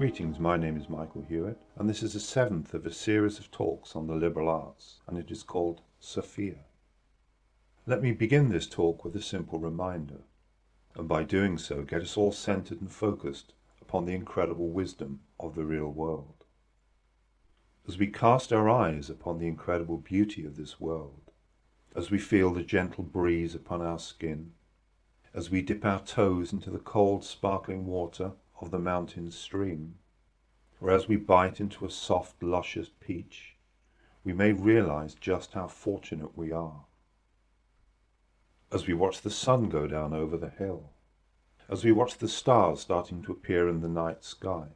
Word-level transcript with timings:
Greetings, 0.00 0.38
my 0.38 0.56
name 0.56 0.78
is 0.78 0.88
Michael 0.88 1.26
Hewitt, 1.28 1.60
and 1.76 1.86
this 1.86 2.02
is 2.02 2.14
the 2.14 2.20
seventh 2.20 2.72
of 2.72 2.86
a 2.86 2.90
series 2.90 3.38
of 3.38 3.50
talks 3.50 3.94
on 3.94 4.06
the 4.06 4.14
liberal 4.14 4.48
arts, 4.48 5.00
and 5.06 5.18
it 5.18 5.30
is 5.30 5.42
called 5.42 5.82
Sophia. 5.98 6.60
Let 7.84 8.00
me 8.00 8.12
begin 8.12 8.48
this 8.48 8.66
talk 8.66 9.04
with 9.04 9.14
a 9.14 9.20
simple 9.20 9.58
reminder, 9.58 10.22
and 10.94 11.06
by 11.06 11.24
doing 11.24 11.58
so 11.58 11.82
get 11.82 12.00
us 12.00 12.16
all 12.16 12.32
centered 12.32 12.80
and 12.80 12.90
focused 12.90 13.52
upon 13.82 14.06
the 14.06 14.14
incredible 14.14 14.70
wisdom 14.70 15.20
of 15.38 15.54
the 15.54 15.66
real 15.66 15.90
world. 15.90 16.46
As 17.86 17.98
we 17.98 18.06
cast 18.06 18.54
our 18.54 18.70
eyes 18.70 19.10
upon 19.10 19.38
the 19.38 19.48
incredible 19.48 19.98
beauty 19.98 20.46
of 20.46 20.56
this 20.56 20.80
world, 20.80 21.30
as 21.94 22.10
we 22.10 22.18
feel 22.18 22.54
the 22.54 22.62
gentle 22.62 23.04
breeze 23.04 23.54
upon 23.54 23.82
our 23.82 23.98
skin, 23.98 24.52
as 25.34 25.50
we 25.50 25.60
dip 25.60 25.84
our 25.84 26.00
toes 26.00 26.54
into 26.54 26.70
the 26.70 26.78
cold 26.78 27.22
sparkling 27.22 27.84
water 27.84 28.32
of 28.62 28.70
the 28.70 28.78
mountain 28.78 29.30
stream, 29.30 29.94
or 30.80 30.90
as 30.90 31.06
we 31.06 31.16
bite 31.16 31.60
into 31.60 31.84
a 31.84 31.90
soft, 31.90 32.42
luscious 32.42 32.88
peach, 33.00 33.56
we 34.24 34.32
may 34.32 34.52
realize 34.52 35.14
just 35.14 35.52
how 35.52 35.66
fortunate 35.66 36.36
we 36.36 36.50
are. 36.50 36.86
As 38.72 38.86
we 38.86 38.94
watch 38.94 39.20
the 39.20 39.30
sun 39.30 39.68
go 39.68 39.86
down 39.86 40.14
over 40.14 40.36
the 40.36 40.48
hill, 40.48 40.90
as 41.68 41.84
we 41.84 41.92
watch 41.92 42.16
the 42.18 42.28
stars 42.28 42.80
starting 42.80 43.22
to 43.22 43.32
appear 43.32 43.68
in 43.68 43.80
the 43.80 43.88
night 43.88 44.24
sky, 44.24 44.68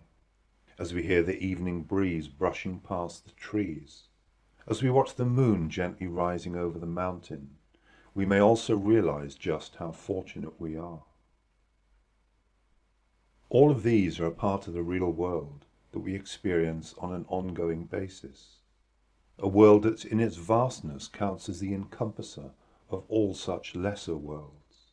as 0.78 0.92
we 0.92 1.04
hear 1.04 1.22
the 1.22 1.38
evening 1.38 1.82
breeze 1.82 2.28
brushing 2.28 2.80
past 2.80 3.24
the 3.24 3.32
trees, 3.32 4.08
as 4.66 4.82
we 4.82 4.90
watch 4.90 5.14
the 5.14 5.24
moon 5.24 5.70
gently 5.70 6.06
rising 6.06 6.56
over 6.56 6.78
the 6.78 6.86
mountain, 6.86 7.56
we 8.14 8.26
may 8.26 8.40
also 8.40 8.76
realize 8.76 9.34
just 9.34 9.76
how 9.76 9.90
fortunate 9.90 10.60
we 10.60 10.76
are. 10.76 11.04
All 13.48 13.70
of 13.70 13.82
these 13.82 14.20
are 14.20 14.26
a 14.26 14.32
part 14.32 14.66
of 14.66 14.74
the 14.74 14.82
real 14.82 15.10
world 15.10 15.64
that 15.94 16.00
we 16.00 16.16
experience 16.16 16.92
on 16.98 17.12
an 17.12 17.24
ongoing 17.28 17.84
basis. 17.84 18.56
A 19.38 19.46
world 19.46 19.84
that 19.84 20.04
in 20.04 20.18
its 20.18 20.34
vastness 20.34 21.06
counts 21.06 21.48
as 21.48 21.60
the 21.60 21.72
encompasser 21.72 22.50
of 22.90 23.04
all 23.08 23.32
such 23.32 23.76
lesser 23.76 24.16
worlds. 24.16 24.90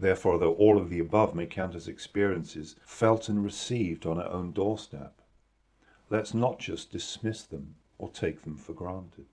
Therefore, 0.00 0.36
though 0.40 0.54
all 0.54 0.78
of 0.78 0.90
the 0.90 0.98
above 0.98 1.32
may 1.36 1.46
count 1.46 1.76
as 1.76 1.86
experiences 1.86 2.74
felt 2.84 3.28
and 3.28 3.44
received 3.44 4.04
on 4.04 4.18
our 4.18 4.28
own 4.28 4.50
doorstep, 4.50 5.22
let's 6.08 6.34
not 6.34 6.58
just 6.58 6.90
dismiss 6.90 7.44
them 7.44 7.76
or 7.96 8.08
take 8.08 8.42
them 8.42 8.56
for 8.56 8.72
granted. 8.72 9.26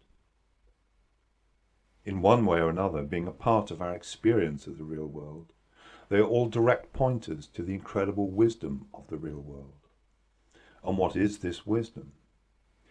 In 2.06 2.22
one 2.22 2.46
way 2.46 2.60
or 2.60 2.70
another, 2.70 3.02
being 3.02 3.28
a 3.28 3.32
part 3.32 3.72
of 3.72 3.82
our 3.82 3.96
experience 3.96 4.68
of 4.68 4.78
the 4.78 4.84
real 4.84 5.08
world, 5.08 5.54
they 6.10 6.20
are 6.20 6.28
all 6.28 6.48
direct 6.48 6.94
pointers 6.94 7.48
to 7.48 7.64
the 7.64 7.74
incredible 7.74 8.30
wisdom 8.30 8.86
of 8.94 9.08
the 9.08 9.18
real 9.18 9.42
world. 9.42 9.74
And 10.88 10.98
what 10.98 11.18
is 11.18 11.40
this 11.40 11.68
wisdom? 11.68 12.14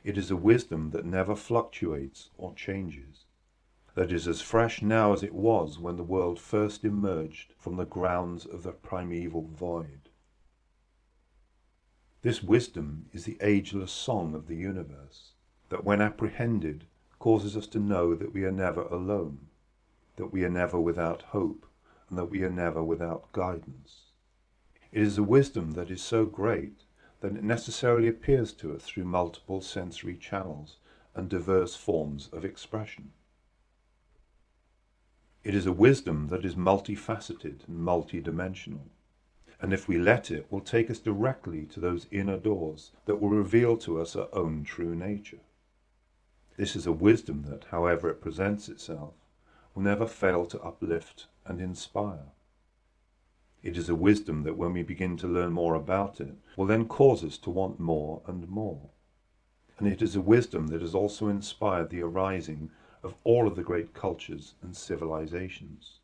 It 0.05 0.19
is 0.19 0.31
a 0.31 0.37
wisdom 0.37 0.91
that 0.91 1.07
never 1.07 1.35
fluctuates 1.35 2.29
or 2.37 2.53
changes, 2.53 3.25
that 3.95 4.13
is 4.13 4.29
as 4.29 4.43
fresh 4.43 4.83
now 4.83 5.15
as 5.15 5.23
it 5.23 5.33
was 5.33 5.79
when 5.79 5.97
the 5.97 6.03
world 6.03 6.39
first 6.39 6.85
emerged 6.85 7.55
from 7.57 7.77
the 7.77 7.87
grounds 7.87 8.45
of 8.45 8.65
the 8.65 8.73
primeval 8.73 9.49
void. 9.49 10.11
This 12.21 12.43
wisdom 12.43 13.07
is 13.15 13.25
the 13.25 13.39
ageless 13.41 13.93
song 13.93 14.35
of 14.35 14.47
the 14.47 14.57
universe, 14.57 15.33
that 15.71 15.85
when 15.85 16.03
apprehended 16.03 16.85
causes 17.19 17.57
us 17.57 17.67
to 17.69 17.79
know 17.79 18.15
that 18.15 18.35
we 18.35 18.45
are 18.45 18.53
never 18.53 18.83
alone, 18.83 19.47
that 20.17 20.35
we 20.35 20.45
are 20.45 20.51
never 20.51 20.79
without 20.79 21.23
hope, 21.23 21.65
and 22.11 22.19
that 22.19 22.27
we 22.27 22.43
are 22.43 22.51
never 22.51 22.85
without 22.85 23.33
guidance. 23.33 24.11
It 24.93 25.01
is 25.01 25.17
a 25.17 25.23
wisdom 25.23 25.71
that 25.73 25.91
is 25.91 26.03
so 26.03 26.27
great 26.27 26.83
that 27.27 27.39
it 27.39 27.43
necessarily 27.43 28.07
appears 28.07 28.53
to 28.53 28.73
us 28.73 28.85
through 28.85 29.05
multiple 29.05 29.61
sensory 29.61 30.15
channels 30.15 30.77
and 31.13 31.29
diverse 31.29 31.75
forms 31.75 32.29
of 32.33 32.45
expression. 32.45 33.11
It 35.43 35.53
is 35.53 35.67
a 35.67 35.73
wisdom 35.73 36.29
that 36.29 36.45
is 36.45 36.55
multifaceted 36.55 37.67
and 37.67 37.81
multidimensional, 37.81 38.91
and 39.61 39.73
if 39.73 39.89
we 39.89 39.99
let 39.99 40.31
it, 40.31 40.47
will 40.53 40.61
take 40.61 40.89
us 40.89 41.01
directly 41.01 41.65
to 41.67 41.81
those 41.81 42.07
inner 42.13 42.37
doors 42.37 42.93
that 43.07 43.21
will 43.21 43.31
reveal 43.31 43.77
to 43.79 44.01
us 44.01 44.15
our 44.15 44.29
own 44.33 44.63
true 44.63 44.95
nature. 44.95 45.41
This 46.57 46.77
is 46.77 46.87
a 46.87 46.93
wisdom 46.93 47.45
that, 47.49 47.65
however 47.73 48.09
it 48.09 48.21
presents 48.21 48.69
itself, 48.69 49.15
will 49.75 49.83
never 49.83 50.07
fail 50.07 50.47
to 50.47 50.63
uplift 50.63 51.27
and 51.45 51.61
inspire. 51.61 52.31
It 53.67 53.77
is 53.77 53.89
a 53.89 53.97
wisdom 53.97 54.45
that 54.45 54.57
when 54.57 54.75
we 54.75 54.85
begin 54.85 55.17
to 55.17 55.27
learn 55.27 55.51
more 55.51 55.75
about 55.75 56.21
it, 56.21 56.37
will 56.57 56.67
then 56.67 56.87
cause 56.87 57.25
us 57.25 57.37
to 57.39 57.51
want 57.51 57.81
more 57.81 58.23
and 58.25 58.49
more. 58.49 58.91
And 59.77 59.89
it 59.89 60.01
is 60.01 60.15
a 60.15 60.21
wisdom 60.21 60.69
that 60.69 60.83
has 60.83 60.95
also 60.95 61.27
inspired 61.27 61.91
the 61.91 62.01
arising 62.01 62.71
of 63.03 63.17
all 63.25 63.49
of 63.49 63.57
the 63.57 63.65
great 63.65 63.93
cultures 63.93 64.55
and 64.63 64.77
civilizations. 64.77 65.99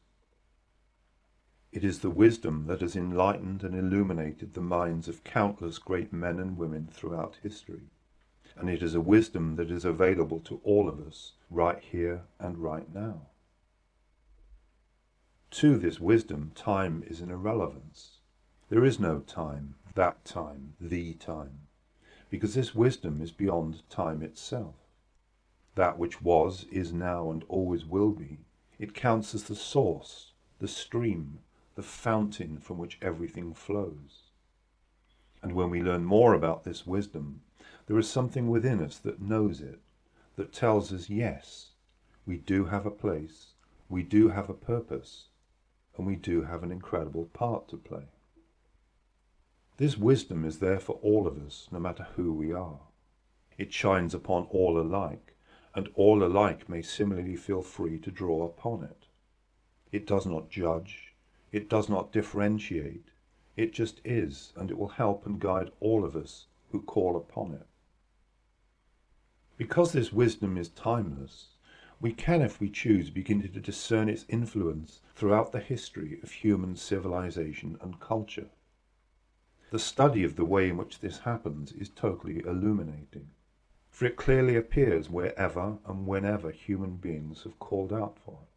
It 1.70 1.84
is 1.84 2.00
the 2.00 2.10
wisdom 2.10 2.66
that 2.66 2.80
has 2.80 2.96
enlightened 2.96 3.62
and 3.62 3.76
illuminated 3.76 4.54
the 4.54 4.60
minds 4.60 5.06
of 5.06 5.22
countless 5.22 5.78
great 5.78 6.12
men 6.12 6.40
and 6.40 6.58
women 6.58 6.88
throughout 6.90 7.38
history. 7.44 7.92
And 8.56 8.68
it 8.68 8.82
is 8.82 8.96
a 8.96 9.00
wisdom 9.00 9.54
that 9.54 9.70
is 9.70 9.84
available 9.84 10.40
to 10.40 10.60
all 10.64 10.88
of 10.88 10.98
us 10.98 11.34
right 11.48 11.78
here 11.80 12.22
and 12.40 12.58
right 12.58 12.92
now. 12.92 13.28
To 15.56 15.76
this 15.76 16.00
wisdom, 16.00 16.52
time 16.54 17.04
is 17.06 17.20
an 17.20 17.30
irrelevance. 17.30 18.20
There 18.70 18.86
is 18.86 18.98
no 18.98 19.20
time, 19.20 19.74
that 19.94 20.24
time, 20.24 20.72
the 20.80 21.12
time, 21.12 21.68
because 22.30 22.54
this 22.54 22.74
wisdom 22.74 23.20
is 23.20 23.32
beyond 23.32 23.88
time 23.90 24.22
itself. 24.22 24.76
That 25.74 25.98
which 25.98 26.22
was, 26.22 26.64
is 26.72 26.94
now, 26.94 27.30
and 27.30 27.44
always 27.48 27.84
will 27.84 28.12
be, 28.12 28.38
it 28.78 28.94
counts 28.94 29.34
as 29.34 29.44
the 29.44 29.54
source, 29.54 30.32
the 30.58 30.66
stream, 30.66 31.40
the 31.74 31.82
fountain 31.82 32.58
from 32.58 32.78
which 32.78 32.98
everything 33.02 33.52
flows. 33.52 34.30
And 35.42 35.52
when 35.52 35.68
we 35.68 35.82
learn 35.82 36.06
more 36.06 36.32
about 36.32 36.64
this 36.64 36.86
wisdom, 36.86 37.42
there 37.86 37.98
is 37.98 38.08
something 38.08 38.48
within 38.48 38.82
us 38.82 38.96
that 39.00 39.20
knows 39.20 39.60
it, 39.60 39.80
that 40.36 40.54
tells 40.54 40.94
us, 40.94 41.10
yes, 41.10 41.72
we 42.24 42.38
do 42.38 42.64
have 42.64 42.86
a 42.86 42.90
place, 42.90 43.48
we 43.90 44.02
do 44.02 44.30
have 44.30 44.48
a 44.48 44.54
purpose, 44.54 45.26
and 45.96 46.06
we 46.06 46.16
do 46.16 46.42
have 46.42 46.62
an 46.62 46.72
incredible 46.72 47.26
part 47.26 47.68
to 47.68 47.76
play. 47.76 48.04
This 49.76 49.96
wisdom 49.96 50.44
is 50.44 50.58
there 50.58 50.80
for 50.80 50.98
all 51.02 51.26
of 51.26 51.38
us, 51.38 51.68
no 51.70 51.78
matter 51.80 52.06
who 52.16 52.32
we 52.32 52.52
are. 52.52 52.80
It 53.58 53.72
shines 53.72 54.14
upon 54.14 54.44
all 54.50 54.80
alike, 54.80 55.34
and 55.74 55.88
all 55.94 56.22
alike 56.22 56.68
may 56.68 56.82
similarly 56.82 57.36
feel 57.36 57.62
free 57.62 57.98
to 58.00 58.10
draw 58.10 58.44
upon 58.44 58.84
it. 58.84 59.06
It 59.90 60.06
does 60.06 60.26
not 60.26 60.50
judge, 60.50 61.14
it 61.50 61.68
does 61.68 61.88
not 61.88 62.12
differentiate, 62.12 63.10
it 63.56 63.72
just 63.72 64.00
is, 64.04 64.52
and 64.56 64.70
it 64.70 64.78
will 64.78 64.88
help 64.88 65.26
and 65.26 65.38
guide 65.38 65.70
all 65.80 66.04
of 66.04 66.16
us 66.16 66.46
who 66.70 66.80
call 66.80 67.16
upon 67.16 67.52
it. 67.52 67.66
Because 69.56 69.92
this 69.92 70.12
wisdom 70.12 70.56
is 70.56 70.70
timeless, 70.70 71.48
we 72.02 72.12
can, 72.12 72.42
if 72.42 72.58
we 72.58 72.68
choose, 72.68 73.10
begin 73.10 73.40
to 73.40 73.60
discern 73.60 74.08
its 74.08 74.24
influence 74.28 75.00
throughout 75.14 75.52
the 75.52 75.60
history 75.60 76.18
of 76.24 76.32
human 76.32 76.74
civilization 76.74 77.78
and 77.80 78.00
culture. 78.00 78.50
The 79.70 79.78
study 79.78 80.24
of 80.24 80.34
the 80.34 80.44
way 80.44 80.68
in 80.68 80.76
which 80.76 80.98
this 80.98 81.20
happens 81.20 81.70
is 81.70 81.88
totally 81.88 82.40
illuminating, 82.44 83.30
for 83.88 84.06
it 84.06 84.16
clearly 84.16 84.56
appears 84.56 85.08
wherever 85.08 85.78
and 85.86 86.04
whenever 86.04 86.50
human 86.50 86.96
beings 86.96 87.44
have 87.44 87.60
called 87.60 87.92
out 87.92 88.18
for 88.18 88.40
it. 88.42 88.48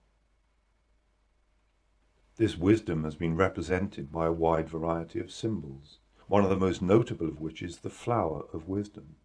This 2.37 2.57
wisdom 2.57 3.03
has 3.03 3.15
been 3.15 3.35
represented 3.35 4.11
by 4.11 4.25
a 4.25 4.31
wide 4.31 4.67
variety 4.67 5.19
of 5.19 5.31
symbols, 5.31 5.99
one 6.27 6.43
of 6.43 6.49
the 6.49 6.57
most 6.57 6.81
notable 6.81 7.27
of 7.27 7.39
which 7.39 7.61
is 7.61 7.77
the 7.77 7.91
flower 7.91 8.45
of 8.51 8.67
wisdom. 8.67 9.17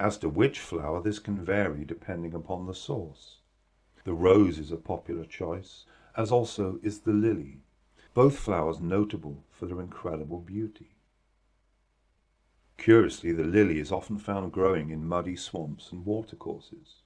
As 0.00 0.16
to 0.18 0.28
which 0.28 0.60
flower, 0.60 1.02
this 1.02 1.18
can 1.18 1.44
vary 1.44 1.84
depending 1.84 2.32
upon 2.32 2.66
the 2.66 2.74
source. 2.74 3.38
The 4.04 4.14
rose 4.14 4.56
is 4.60 4.70
a 4.70 4.76
popular 4.76 5.24
choice, 5.24 5.86
as 6.16 6.30
also 6.30 6.78
is 6.84 7.00
the 7.00 7.12
lily, 7.12 7.62
both 8.14 8.38
flowers 8.38 8.78
notable 8.80 9.42
for 9.50 9.66
their 9.66 9.80
incredible 9.80 10.38
beauty. 10.38 10.94
Curiously, 12.76 13.32
the 13.32 13.42
lily 13.42 13.80
is 13.80 13.90
often 13.90 14.18
found 14.18 14.52
growing 14.52 14.90
in 14.90 15.04
muddy 15.04 15.34
swamps 15.34 15.90
and 15.90 16.06
watercourses. 16.06 17.02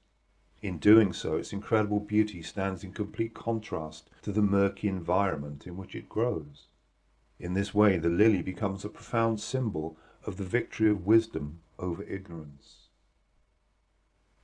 In 0.61 0.79
doing 0.79 1.15
so, 1.15 1.37
its 1.37 1.55
incredible 1.55 1.99
beauty 1.99 2.43
stands 2.43 2.85
in 2.85 2.93
complete 2.93 3.33
contrast 3.33 4.11
to 4.21 4.33
the 4.33 4.43
murky 4.43 4.87
environment 4.87 5.67
in 5.67 5.79
which 5.79 5.95
it 5.95 6.11
grows. 6.11 6.67
In 7.41 7.55
this 7.55 7.73
way, 7.73 7.97
the 7.97 8.11
lily 8.11 8.43
becomes 8.43 8.85
a 8.85 8.91
profound 8.91 9.41
symbol 9.41 9.97
of 10.25 10.37
the 10.37 10.45
victory 10.45 10.91
of 10.91 11.07
wisdom 11.07 11.63
over 11.79 12.03
ignorance. 12.03 12.82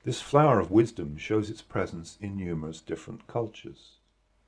This 0.03 0.21
flower 0.21 0.59
of 0.59 0.71
wisdom 0.71 1.17
shows 1.17 1.49
its 1.49 1.61
presence 1.61 2.17
in 2.21 2.37
numerous 2.37 2.79
different 2.79 3.27
cultures. 3.27 3.97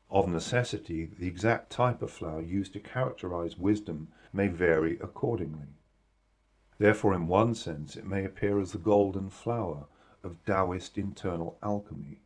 Of 0.09 0.29
necessity, 0.29 1.05
the 1.05 1.27
exact 1.27 1.69
type 1.69 2.01
of 2.01 2.09
flower 2.09 2.41
used 2.41 2.71
to 2.73 2.79
characterize 2.79 3.57
wisdom 3.57 4.07
may 4.31 4.47
vary 4.47 4.97
accordingly. 4.99 5.75
Therefore, 6.77 7.13
in 7.13 7.27
one 7.27 7.53
sense, 7.53 7.97
it 7.97 8.05
may 8.05 8.23
appear 8.23 8.59
as 8.59 8.71
the 8.71 8.77
golden 8.77 9.29
flower 9.29 9.87
of 10.23 10.43
Taoist 10.45 10.97
internal 10.97 11.57
alchemy, 11.61 12.21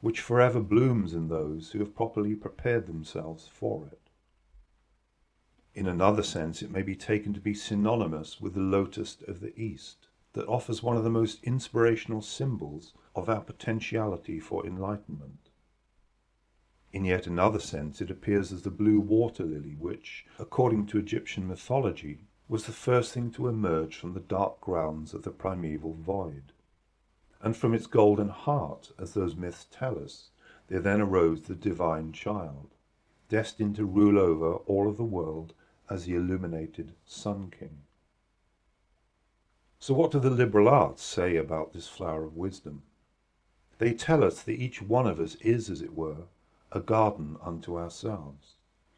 which 0.00 0.20
forever 0.20 0.60
blooms 0.60 1.12
in 1.12 1.28
those 1.28 1.72
who 1.72 1.80
have 1.80 1.94
properly 1.94 2.34
prepared 2.34 2.86
themselves 2.86 3.46
for 3.46 3.86
it. 3.92 4.10
In 5.74 5.86
another 5.86 6.22
sense, 6.22 6.62
it 6.62 6.70
may 6.70 6.82
be 6.82 6.96
taken 6.96 7.34
to 7.34 7.40
be 7.40 7.54
synonymous 7.54 8.40
with 8.40 8.54
the 8.54 8.60
lotus 8.60 9.18
of 9.28 9.40
the 9.40 9.58
East, 9.60 10.08
that 10.34 10.46
offers 10.46 10.82
one 10.82 10.96
of 10.96 11.04
the 11.04 11.10
most 11.10 11.42
inspirational 11.42 12.20
symbols 12.20 12.92
of 13.14 13.28
our 13.28 13.40
potentiality 13.40 14.38
for 14.38 14.66
enlightenment. 14.66 15.50
In 16.92 17.04
yet 17.04 17.26
another 17.26 17.58
sense, 17.58 18.00
it 18.00 18.10
appears 18.10 18.52
as 18.52 18.62
the 18.62 18.70
blue 18.70 19.00
water 19.00 19.44
lily, 19.44 19.74
which, 19.76 20.26
according 20.38 20.86
to 20.86 20.98
Egyptian 20.98 21.48
mythology, 21.48 22.20
was 22.48 22.66
the 22.66 22.72
first 22.72 23.12
thing 23.12 23.30
to 23.32 23.48
emerge 23.48 23.96
from 23.96 24.12
the 24.12 24.20
dark 24.20 24.60
grounds 24.60 25.14
of 25.14 25.22
the 25.22 25.30
primeval 25.30 25.94
void. 25.94 26.52
And 27.40 27.56
from 27.56 27.74
its 27.74 27.86
golden 27.86 28.28
heart, 28.28 28.92
as 28.98 29.14
those 29.14 29.34
myths 29.34 29.66
tell 29.70 29.98
us, 29.98 30.30
there 30.68 30.80
then 30.80 31.00
arose 31.00 31.42
the 31.42 31.54
divine 31.54 32.12
child, 32.12 32.74
destined 33.28 33.76
to 33.76 33.84
rule 33.84 34.18
over 34.18 34.54
all 34.66 34.88
of 34.88 34.96
the 34.96 35.04
world 35.04 35.54
as 35.90 36.04
the 36.04 36.14
illuminated 36.14 36.94
Sun 37.04 37.52
King. 37.58 37.83
So, 39.86 39.92
what 39.92 40.12
do 40.12 40.18
the 40.18 40.30
liberal 40.30 40.66
arts 40.66 41.02
say 41.02 41.36
about 41.36 41.74
this 41.74 41.88
flower 41.88 42.24
of 42.24 42.38
wisdom? 42.38 42.84
They 43.76 43.92
tell 43.92 44.24
us 44.24 44.42
that 44.42 44.58
each 44.58 44.80
one 44.80 45.06
of 45.06 45.20
us 45.20 45.34
is, 45.42 45.68
as 45.68 45.82
it 45.82 45.94
were, 45.94 46.24
a 46.72 46.80
garden 46.80 47.36
unto 47.42 47.78
ourselves, 47.78 48.54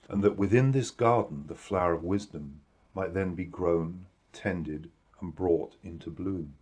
and 0.08 0.22
that 0.22 0.36
within 0.36 0.70
this 0.70 0.92
garden 0.92 1.46
the 1.48 1.56
flower 1.56 1.94
of 1.94 2.04
wisdom 2.04 2.60
might 2.94 3.14
then 3.14 3.34
be 3.34 3.44
grown, 3.44 4.06
tended, 4.32 4.92
and 5.20 5.34
brought 5.34 5.74
into 5.82 6.08
bloom. 6.08 6.54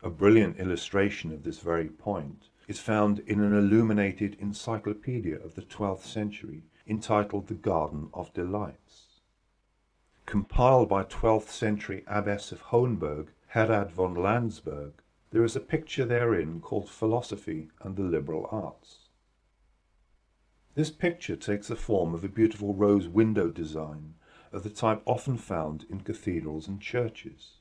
A 0.00 0.10
brilliant 0.10 0.58
illustration 0.58 1.32
of 1.32 1.42
this 1.42 1.58
very 1.58 1.88
point 1.88 2.50
is 2.68 2.78
found 2.78 3.18
in 3.26 3.40
an 3.40 3.52
illuminated 3.52 4.36
encyclopedia 4.38 5.40
of 5.40 5.56
the 5.56 5.62
12th 5.62 6.04
century 6.04 6.62
entitled 6.86 7.48
The 7.48 7.54
Garden 7.54 8.10
of 8.14 8.32
Delights. 8.32 9.09
Compiled 10.30 10.88
by 10.88 11.02
12th 11.02 11.48
century 11.48 12.04
abbess 12.06 12.52
of 12.52 12.60
Hohenburg, 12.60 13.32
Herrad 13.48 13.90
von 13.90 14.14
Landsberg, 14.14 14.92
there 15.32 15.42
is 15.42 15.56
a 15.56 15.60
picture 15.60 16.04
therein 16.04 16.60
called 16.60 16.88
Philosophy 16.88 17.68
and 17.80 17.96
the 17.96 18.04
Liberal 18.04 18.46
Arts. 18.52 19.08
This 20.76 20.88
picture 20.92 21.34
takes 21.34 21.66
the 21.66 21.74
form 21.74 22.14
of 22.14 22.22
a 22.22 22.28
beautiful 22.28 22.74
rose 22.74 23.08
window 23.08 23.50
design 23.50 24.14
of 24.52 24.62
the 24.62 24.70
type 24.70 25.02
often 25.04 25.36
found 25.36 25.84
in 25.90 26.02
cathedrals 26.02 26.68
and 26.68 26.80
churches. 26.80 27.54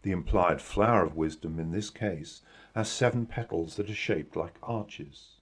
The 0.00 0.12
implied 0.12 0.62
flower 0.62 1.04
of 1.04 1.16
wisdom 1.16 1.58
in 1.58 1.70
this 1.70 1.90
case 1.90 2.40
has 2.74 2.88
seven 2.88 3.26
petals 3.26 3.76
that 3.76 3.90
are 3.90 3.94
shaped 3.94 4.36
like 4.36 4.56
arches. 4.62 5.32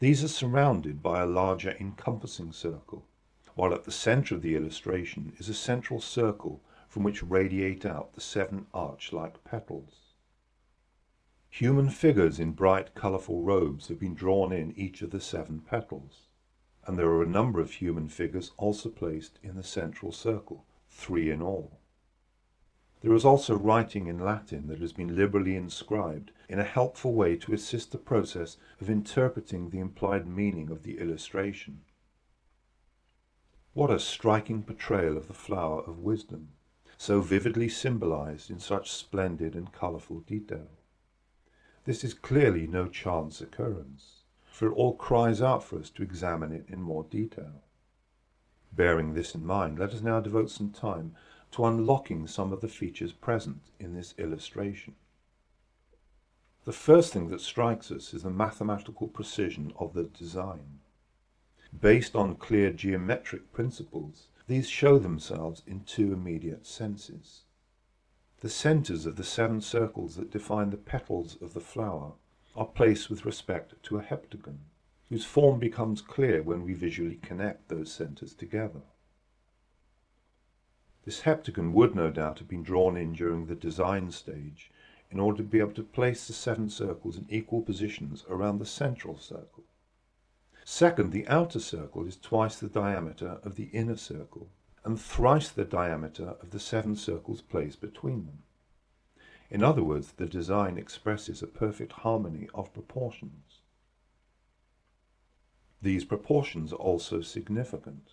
These 0.00 0.24
are 0.24 0.28
surrounded 0.28 1.02
by 1.02 1.20
a 1.20 1.26
larger 1.26 1.76
encompassing 1.78 2.52
circle, 2.52 3.04
while 3.58 3.74
at 3.74 3.82
the 3.82 3.90
center 3.90 4.36
of 4.36 4.42
the 4.42 4.54
illustration 4.54 5.32
is 5.38 5.48
a 5.48 5.52
central 5.52 6.00
circle 6.00 6.62
from 6.86 7.02
which 7.02 7.24
radiate 7.24 7.84
out 7.84 8.14
the 8.14 8.20
seven 8.20 8.64
arch-like 8.72 9.42
petals. 9.42 10.14
Human 11.50 11.90
figures 11.90 12.38
in 12.38 12.52
bright, 12.52 12.94
colourful 12.94 13.42
robes 13.42 13.88
have 13.88 13.98
been 13.98 14.14
drawn 14.14 14.52
in 14.52 14.72
each 14.76 15.02
of 15.02 15.10
the 15.10 15.20
seven 15.20 15.58
petals, 15.60 16.28
and 16.86 16.96
there 16.96 17.08
are 17.08 17.24
a 17.24 17.26
number 17.26 17.58
of 17.58 17.72
human 17.72 18.08
figures 18.08 18.52
also 18.56 18.90
placed 18.90 19.40
in 19.42 19.56
the 19.56 19.64
central 19.64 20.12
circle, 20.12 20.64
three 20.88 21.28
in 21.28 21.42
all. 21.42 21.80
There 23.00 23.12
is 23.12 23.24
also 23.24 23.56
writing 23.56 24.06
in 24.06 24.20
Latin 24.20 24.68
that 24.68 24.78
has 24.78 24.92
been 24.92 25.16
liberally 25.16 25.56
inscribed 25.56 26.30
in 26.48 26.60
a 26.60 26.64
helpful 26.64 27.12
way 27.12 27.34
to 27.38 27.54
assist 27.54 27.90
the 27.90 27.98
process 27.98 28.56
of 28.80 28.88
interpreting 28.88 29.70
the 29.70 29.80
implied 29.80 30.28
meaning 30.28 30.70
of 30.70 30.84
the 30.84 31.00
illustration. 31.00 31.80
What 33.78 33.92
a 33.92 34.00
striking 34.00 34.64
portrayal 34.64 35.16
of 35.16 35.28
the 35.28 35.34
flower 35.34 35.82
of 35.82 36.00
wisdom, 36.00 36.48
so 36.96 37.20
vividly 37.20 37.68
symbolized 37.68 38.50
in 38.50 38.58
such 38.58 38.90
splendid 38.90 39.54
and 39.54 39.72
colourful 39.72 40.22
detail. 40.26 40.66
This 41.84 42.02
is 42.02 42.12
clearly 42.12 42.66
no 42.66 42.88
chance 42.88 43.40
occurrence, 43.40 44.24
for 44.50 44.66
it 44.66 44.74
all 44.74 44.96
cries 44.96 45.40
out 45.40 45.62
for 45.62 45.78
us 45.78 45.90
to 45.90 46.02
examine 46.02 46.50
it 46.50 46.64
in 46.66 46.82
more 46.82 47.04
detail. 47.04 47.62
Bearing 48.72 49.14
this 49.14 49.36
in 49.36 49.46
mind, 49.46 49.78
let 49.78 49.90
us 49.90 50.02
now 50.02 50.18
devote 50.18 50.50
some 50.50 50.70
time 50.70 51.14
to 51.52 51.64
unlocking 51.64 52.26
some 52.26 52.52
of 52.52 52.60
the 52.60 52.66
features 52.66 53.12
present 53.12 53.60
in 53.78 53.94
this 53.94 54.12
illustration. 54.18 54.96
The 56.64 56.72
first 56.72 57.12
thing 57.12 57.28
that 57.28 57.40
strikes 57.40 57.92
us 57.92 58.12
is 58.12 58.24
the 58.24 58.30
mathematical 58.30 59.06
precision 59.06 59.72
of 59.78 59.94
the 59.94 60.02
design. 60.02 60.80
Based 61.80 62.16
on 62.16 62.36
clear 62.36 62.72
geometric 62.72 63.52
principles, 63.52 64.28
these 64.46 64.68
show 64.68 64.98
themselves 64.98 65.62
in 65.66 65.84
two 65.84 66.12
immediate 66.12 66.66
senses. 66.66 67.42
The 68.40 68.48
centres 68.48 69.06
of 69.06 69.16
the 69.16 69.24
seven 69.24 69.60
circles 69.60 70.16
that 70.16 70.30
define 70.30 70.70
the 70.70 70.76
petals 70.76 71.36
of 71.42 71.54
the 71.54 71.60
flower 71.60 72.12
are 72.56 72.66
placed 72.66 73.10
with 73.10 73.24
respect 73.24 73.74
to 73.84 73.98
a 73.98 74.02
heptagon, 74.02 74.58
whose 75.08 75.24
form 75.24 75.58
becomes 75.58 76.02
clear 76.02 76.42
when 76.42 76.64
we 76.64 76.72
visually 76.72 77.16
connect 77.16 77.68
those 77.68 77.92
centres 77.92 78.34
together. 78.34 78.82
This 81.04 81.22
heptagon 81.22 81.72
would 81.72 81.94
no 81.94 82.10
doubt 82.10 82.38
have 82.40 82.48
been 82.48 82.62
drawn 82.62 82.96
in 82.96 83.12
during 83.12 83.46
the 83.46 83.54
design 83.54 84.10
stage 84.10 84.70
in 85.10 85.20
order 85.20 85.38
to 85.38 85.48
be 85.48 85.60
able 85.60 85.72
to 85.72 85.82
place 85.82 86.26
the 86.26 86.32
seven 86.32 86.68
circles 86.68 87.16
in 87.16 87.26
equal 87.28 87.62
positions 87.62 88.24
around 88.28 88.58
the 88.58 88.66
central 88.66 89.16
circle. 89.18 89.64
Second, 90.70 91.12
the 91.12 91.26
outer 91.28 91.60
circle 91.60 92.06
is 92.06 92.18
twice 92.18 92.56
the 92.56 92.68
diameter 92.68 93.40
of 93.42 93.54
the 93.54 93.70
inner 93.72 93.96
circle, 93.96 94.50
and 94.84 95.00
thrice 95.00 95.48
the 95.48 95.64
diameter 95.64 96.36
of 96.42 96.50
the 96.50 96.60
seven 96.60 96.94
circles 96.94 97.40
placed 97.40 97.80
between 97.80 98.26
them. 98.26 98.42
In 99.48 99.64
other 99.64 99.82
words, 99.82 100.12
the 100.12 100.26
design 100.26 100.76
expresses 100.76 101.42
a 101.42 101.46
perfect 101.46 101.92
harmony 101.92 102.50
of 102.52 102.74
proportions. 102.74 103.62
These 105.80 106.04
proportions 106.04 106.70
are 106.74 106.76
also 106.76 107.22
significant. 107.22 108.12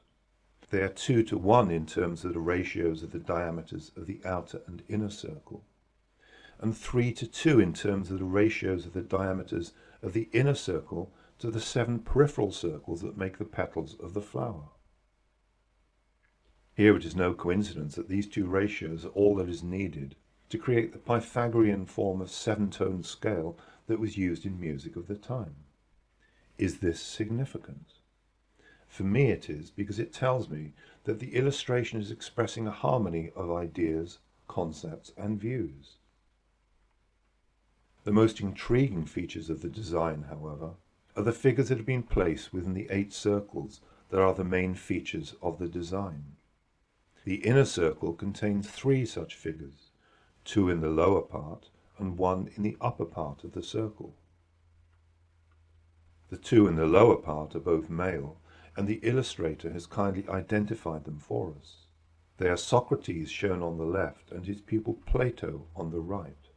They 0.69 0.81
are 0.81 0.87
2 0.87 1.23
to 1.23 1.37
1 1.37 1.71
in 1.71 1.85
terms 1.85 2.23
of 2.23 2.33
the 2.33 2.39
ratios 2.39 3.03
of 3.03 3.11
the 3.11 3.19
diameters 3.19 3.91
of 3.97 4.05
the 4.05 4.21
outer 4.23 4.61
and 4.65 4.81
inner 4.87 5.09
circle, 5.09 5.65
and 6.59 6.75
3 6.75 7.11
to 7.15 7.27
2 7.27 7.59
in 7.59 7.73
terms 7.73 8.11
of 8.11 8.19
the 8.19 8.23
ratios 8.23 8.85
of 8.85 8.93
the 8.93 9.01
diameters 9.01 9.73
of 10.01 10.13
the 10.13 10.29
inner 10.31 10.55
circle 10.55 11.11
to 11.45 11.51
the 11.51 11.61
seven 11.61 11.99
peripheral 11.99 12.51
circles 12.51 13.01
that 13.01 13.19
make 13.19 13.37
the 13.37 13.45
petals 13.45 13.95
of 13.99 14.15
the 14.15 14.21
flower. 14.21 14.69
Here 16.73 16.95
it 16.95 17.05
is 17.05 17.15
no 17.15 17.35
coincidence 17.35 17.93
that 17.95 18.09
these 18.09 18.27
two 18.27 18.47
ratios 18.47 19.05
are 19.05 19.09
all 19.09 19.35
that 19.35 19.47
is 19.47 19.61
needed 19.61 20.15
to 20.49 20.57
create 20.57 20.91
the 20.91 20.97
Pythagorean 20.97 21.85
form 21.85 22.19
of 22.19 22.31
seven-tone 22.31 23.03
scale 23.03 23.59
that 23.85 23.99
was 23.99 24.17
used 24.17 24.45
in 24.45 24.59
music 24.59 24.95
of 24.95 25.07
the 25.07 25.15
time. 25.15 25.55
Is 26.57 26.79
this 26.79 26.99
significant? 26.99 27.93
For 28.87 29.03
me 29.03 29.29
it 29.29 29.47
is, 29.47 29.69
because 29.69 29.99
it 29.99 30.11
tells 30.11 30.49
me 30.49 30.73
that 31.03 31.19
the 31.19 31.35
illustration 31.35 31.99
is 31.99 32.09
expressing 32.09 32.65
a 32.65 32.71
harmony 32.71 33.31
of 33.35 33.51
ideas, 33.51 34.17
concepts, 34.47 35.11
and 35.15 35.39
views. 35.39 35.97
The 38.03 38.11
most 38.11 38.39
intriguing 38.39 39.05
features 39.05 39.51
of 39.51 39.61
the 39.61 39.69
design, 39.69 40.25
however, 40.29 40.71
are 41.15 41.23
the 41.23 41.31
figures 41.31 41.69
that 41.69 41.77
have 41.77 41.85
been 41.85 42.03
placed 42.03 42.51
within 42.51 42.73
the 42.73 42.87
eight 42.89 43.13
circles 43.13 43.81
that 44.09 44.19
are 44.19 44.33
the 44.33 44.43
main 44.43 44.75
features 44.75 45.35
of 45.41 45.59
the 45.59 45.67
design. 45.67 46.35
The 47.23 47.35
inner 47.45 47.65
circle 47.65 48.13
contains 48.13 48.69
three 48.69 49.05
such 49.05 49.33
figures, 49.35 49.91
two 50.43 50.69
in 50.69 50.81
the 50.81 50.89
lower 50.89 51.21
part 51.21 51.69
and 51.97 52.17
one 52.17 52.49
in 52.55 52.63
the 52.63 52.77
upper 52.81 53.05
part 53.05 53.43
of 53.43 53.53
the 53.53 53.63
circle. 53.63 54.15
The 56.29 56.37
two 56.37 56.67
in 56.67 56.75
the 56.75 56.85
lower 56.85 57.15
part 57.15 57.55
are 57.55 57.59
both 57.59 57.89
male, 57.89 58.41
and 58.75 58.87
the 58.87 58.99
illustrator 59.03 59.71
has 59.71 59.85
kindly 59.85 60.27
identified 60.27 61.05
them 61.05 61.19
for 61.19 61.55
us. 61.59 61.85
They 62.37 62.49
are 62.49 62.57
Socrates 62.57 63.31
shown 63.31 63.63
on 63.63 63.77
the 63.77 63.85
left 63.85 64.31
and 64.31 64.45
his 64.45 64.59
pupil 64.59 64.99
Plato 65.05 65.67
on 65.75 65.91
the 65.91 66.01
right. 66.01 66.49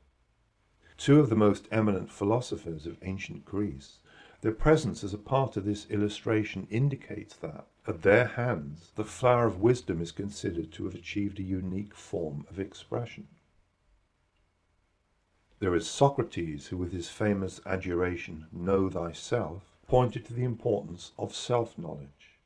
Two 0.97 1.21
of 1.21 1.31
the 1.31 1.37
most 1.37 1.69
eminent 1.71 2.11
philosophers 2.11 2.87
of 2.87 2.99
ancient 3.03 3.45
Greece 3.45 4.01
their 4.41 4.53
presence 4.53 5.03
as 5.03 5.13
a 5.13 5.19
part 5.19 5.57
of 5.57 5.65
this 5.65 5.87
illustration 5.91 6.67
indicates 6.71 7.35
that, 7.37 7.67
at 7.87 8.03
their 8.03 8.27
hands, 8.27 8.93
the 8.95 9.05
flower 9.05 9.47
of 9.47 9.61
wisdom 9.61 10.01
is 10.01 10.13
considered 10.13 10.71
to 10.73 10.85
have 10.85 10.95
achieved 10.95 11.41
a 11.41 11.43
unique 11.43 11.95
form 11.95 12.47
of 12.49 12.61
expression. 12.61 13.27
There 15.59 15.75
is 15.75 15.89
Socrates, 15.89 16.69
who 16.69 16.77
with 16.77 16.93
his 16.93 17.09
famous 17.09 17.61
adjuration, 17.67 18.47
Know 18.53 18.89
thyself, 18.89 19.63
pointed 19.89 20.25
to 20.27 20.35
the 20.35 20.45
importance 20.45 21.13
of 21.19 21.35
self-knowledge. 21.35 22.39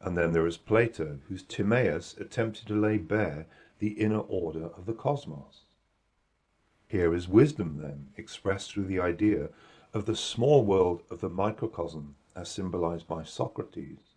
And 0.00 0.16
then 0.16 0.32
there 0.32 0.46
is 0.46 0.56
Plato, 0.56 1.18
whose 1.28 1.44
Timaeus 1.44 2.16
attempted 2.18 2.66
to 2.66 2.74
lay 2.74 2.98
bare 2.98 3.46
the 3.78 3.90
inner 3.90 4.20
order 4.20 4.70
of 4.76 4.86
the 4.86 4.92
cosmos. 4.92 5.62
Here 6.88 7.14
is 7.14 7.28
wisdom, 7.28 7.78
then, 7.80 8.08
expressed 8.16 8.72
through 8.72 8.86
the 8.86 8.98
idea 8.98 9.50
of 9.94 10.04
the 10.04 10.16
small 10.16 10.64
world 10.64 11.02
of 11.10 11.20
the 11.20 11.28
microcosm 11.28 12.14
as 12.36 12.48
symbolized 12.48 13.08
by 13.08 13.24
Socrates, 13.24 14.14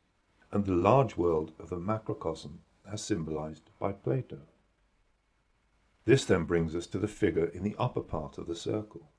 and 0.51 0.65
the 0.65 0.73
large 0.73 1.15
world 1.15 1.53
of 1.59 1.69
the 1.69 1.79
macrocosm 1.79 2.59
as 2.91 3.01
symbolized 3.01 3.69
by 3.79 3.91
Plato. 3.91 4.39
This 6.05 6.25
then 6.25 6.43
brings 6.43 6.75
us 6.75 6.87
to 6.87 6.99
the 6.99 7.07
figure 7.07 7.45
in 7.45 7.63
the 7.63 7.75
upper 7.79 8.01
part 8.01 8.37
of 8.37 8.47
the 8.47 8.55
circle, 8.55 9.09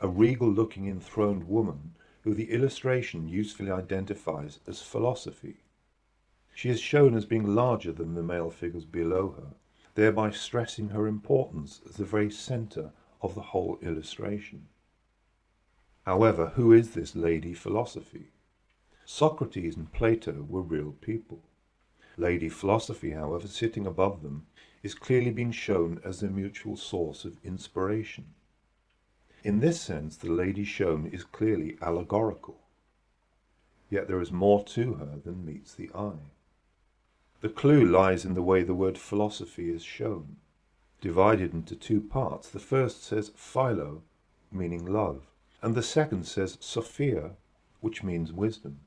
a 0.00 0.08
regal 0.08 0.48
looking 0.48 0.88
enthroned 0.88 1.48
woman 1.48 1.94
who 2.22 2.34
the 2.34 2.50
illustration 2.50 3.28
usefully 3.28 3.70
identifies 3.70 4.58
as 4.66 4.80
philosophy. 4.80 5.58
She 6.54 6.70
is 6.70 6.80
shown 6.80 7.14
as 7.14 7.24
being 7.26 7.54
larger 7.54 7.92
than 7.92 8.14
the 8.14 8.22
male 8.22 8.50
figures 8.50 8.84
below 8.84 9.32
her, 9.32 9.54
thereby 9.94 10.30
stressing 10.30 10.90
her 10.90 11.06
importance 11.06 11.82
as 11.86 11.96
the 11.96 12.04
very 12.04 12.30
centre 12.30 12.92
of 13.20 13.34
the 13.34 13.42
whole 13.42 13.78
illustration. 13.82 14.68
However, 16.10 16.46
who 16.56 16.72
is 16.72 16.90
this 16.90 17.14
lady 17.14 17.54
philosophy? 17.54 18.32
Socrates 19.04 19.76
and 19.76 19.92
Plato 19.92 20.44
were 20.48 20.60
real 20.60 20.96
people. 21.00 21.44
Lady 22.16 22.48
philosophy, 22.48 23.12
however, 23.12 23.46
sitting 23.46 23.86
above 23.86 24.20
them, 24.20 24.48
is 24.82 24.92
clearly 24.92 25.30
being 25.30 25.52
shown 25.52 26.00
as 26.04 26.18
their 26.18 26.30
mutual 26.30 26.76
source 26.76 27.24
of 27.24 27.38
inspiration. 27.44 28.34
In 29.44 29.60
this 29.60 29.80
sense, 29.80 30.16
the 30.16 30.32
lady 30.32 30.64
shown 30.64 31.06
is 31.06 31.22
clearly 31.22 31.78
allegorical. 31.80 32.58
Yet 33.88 34.08
there 34.08 34.20
is 34.20 34.32
more 34.32 34.64
to 34.64 34.94
her 34.94 35.20
than 35.24 35.46
meets 35.46 35.74
the 35.74 35.92
eye. 35.94 36.32
The 37.40 37.50
clue 37.50 37.84
lies 37.84 38.24
in 38.24 38.34
the 38.34 38.42
way 38.42 38.64
the 38.64 38.74
word 38.74 38.98
philosophy 38.98 39.70
is 39.70 39.84
shown. 39.84 40.38
Divided 41.00 41.54
into 41.54 41.76
two 41.76 42.00
parts, 42.00 42.48
the 42.48 42.58
first 42.58 43.04
says 43.04 43.30
philo, 43.36 44.02
meaning 44.50 44.84
love, 44.84 45.29
and 45.62 45.74
the 45.74 45.82
second 45.82 46.26
says 46.26 46.56
sophia, 46.60 47.32
which 47.80 48.02
means 48.02 48.32
wisdom. 48.32 48.80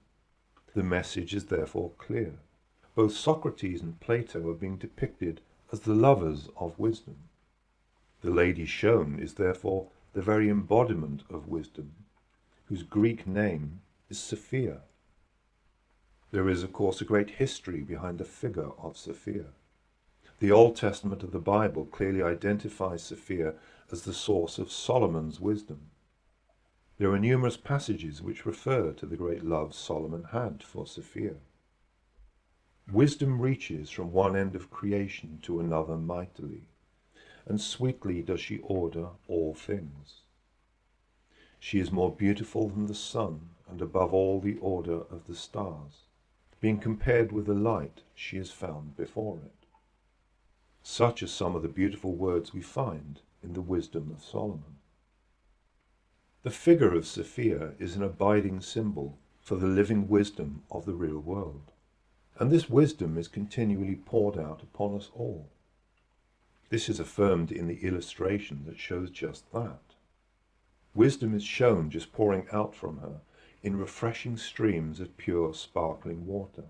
The 0.74 0.84
message 0.84 1.36
is 1.36 1.46
therefore 1.46 1.92
clear. 1.98 2.40
Both 2.96 3.16
Socrates 3.16 3.82
and 3.82 4.00
Plato 4.00 4.50
are 4.50 4.56
being 4.56 4.78
depicted 4.78 5.42
as 5.72 5.82
the 5.82 5.94
lovers 5.94 6.50
of 6.58 6.78
wisdom. 6.80 7.18
The 8.22 8.32
lady 8.32 8.66
shown 8.66 9.20
is 9.20 9.34
therefore 9.34 9.90
the 10.14 10.22
very 10.22 10.50
embodiment 10.50 11.24
of 11.30 11.48
wisdom, 11.48 11.94
whose 12.66 12.84
Greek 12.84 13.28
name 13.28 13.82
is 14.10 14.20
Sophia. 14.20 14.82
There 16.32 16.50
is, 16.50 16.64
of 16.64 16.74
course, 16.74 17.02
a 17.02 17.06
great 17.06 17.32
history 17.32 17.82
behind 17.82 18.18
the 18.18 18.26
figure 18.26 18.72
of 18.80 18.98
Sophia. 18.98 19.48
The 20.40 20.52
Old 20.52 20.76
Testament 20.76 21.22
of 21.24 21.32
the 21.32 21.40
Bible 21.40 21.86
clearly 21.86 22.24
identifies 22.24 23.04
Sophia 23.04 23.54
as 23.92 24.04
the 24.04 24.14
source 24.14 24.58
of 24.58 24.72
Solomon's 24.72 25.40
wisdom. 25.40 25.92
There 26.98 27.12
are 27.12 27.20
numerous 27.20 27.58
passages 27.58 28.22
which 28.22 28.46
refer 28.46 28.94
to 28.94 29.06
the 29.06 29.18
great 29.18 29.44
love 29.44 29.74
Solomon 29.74 30.26
had 30.26 30.62
for 30.62 30.86
Sophia. 30.86 31.38
Wisdom 32.92 33.42
reaches 33.42 33.90
from 33.90 34.12
one 34.12 34.36
end 34.36 34.56
of 34.56 34.70
creation 34.70 35.40
to 35.42 35.60
another 35.60 35.98
mightily, 35.98 36.68
and 37.46 37.60
sweetly 37.60 38.22
does 38.22 38.42
she 38.42 38.60
order 38.60 39.10
all 39.28 39.54
things. 39.56 40.22
She 41.60 41.80
is 41.80 41.92
more 41.92 42.14
beautiful 42.14 42.70
than 42.70 42.86
the 42.86 42.94
sun, 42.94 43.50
and 43.68 43.82
above 43.82 44.14
all 44.14 44.40
the 44.40 44.58
order 44.58 45.02
of 45.02 45.26
the 45.26 45.36
stars. 45.36 46.08
Being 46.60 46.80
compared 46.80 47.32
with 47.32 47.46
the 47.46 47.54
light, 47.54 48.04
she 48.14 48.38
is 48.38 48.52
found 48.52 48.96
before 48.96 49.40
it. 49.40 49.66
Such 50.84 51.24
are 51.24 51.28
some 51.28 51.56
of 51.56 51.62
the 51.62 51.70
beautiful 51.70 52.14
words 52.14 52.54
we 52.54 52.62
find 52.62 53.22
in 53.42 53.54
the 53.54 53.62
wisdom 53.62 54.12
of 54.12 54.24
Solomon. 54.24 54.73
The 56.44 56.52
figure 56.52 56.94
of 56.94 57.08
Sophia 57.08 57.72
is 57.80 57.96
an 57.96 58.04
abiding 58.04 58.60
symbol 58.60 59.18
for 59.40 59.56
the 59.56 59.66
living 59.66 60.10
wisdom 60.10 60.64
of 60.70 60.84
the 60.86 60.94
real 60.94 61.20
world. 61.20 61.72
And 62.38 62.52
this 62.52 62.70
wisdom 62.70 63.18
is 63.18 63.30
continually 63.30 63.96
poured 63.96 64.38
out 64.38 64.62
upon 64.62 64.94
us 64.94 65.10
all. 65.14 65.48
This 66.68 66.90
is 66.90 67.00
affirmed 67.00 67.50
in 67.50 67.68
the 67.68 67.86
illustration 67.86 68.66
that 68.66 68.78
shows 68.78 69.10
just 69.10 69.50
that. 69.54 69.96
Wisdom 70.94 71.34
is 71.34 71.46
shown 71.46 71.90
just 71.90 72.12
pouring 72.12 72.46
out 72.52 72.76
from 72.76 72.98
her 72.98 73.22
in 73.62 73.78
refreshing 73.78 74.36
streams 74.36 75.00
of 75.00 75.16
pure 75.16 75.54
sparkling 75.54 76.26
water. 76.26 76.66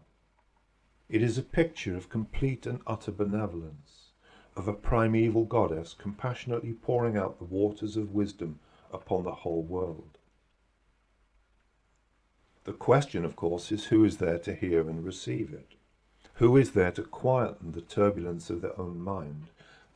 It 1.10 1.24
is 1.24 1.40
a 1.40 1.44
picture 1.44 1.98
of 1.98 2.10
complete 2.10 2.68
and 2.68 2.80
utter 2.86 3.12
benevolence, 3.12 4.12
of 4.56 4.68
a 4.68 4.74
primeval 4.74 5.46
goddess 5.46 5.96
compassionately 5.96 6.74
pouring 6.74 7.18
out 7.18 7.40
the 7.40 7.46
waters 7.46 7.98
of 7.98 8.14
wisdom 8.14 8.60
upon 8.94 9.24
the 9.24 9.36
whole 9.36 9.64
world. 9.64 10.18
The 12.66 12.74
question, 12.74 13.26
of 13.26 13.36
course, 13.36 13.72
is 13.72 13.86
who 13.86 14.06
is 14.06 14.18
there 14.18 14.40
to 14.40 14.54
hear 14.56 14.88
and 14.90 15.04
receive 15.04 15.52
it? 15.54 15.74
Who 16.36 16.56
is 16.56 16.72
there 16.72 16.92
to 16.92 17.04
quieten 17.04 17.74
the 17.74 17.82
turbulence 17.82 18.50
of 18.50 18.62
their 18.62 18.80
own 18.80 19.02
mind 19.02 19.50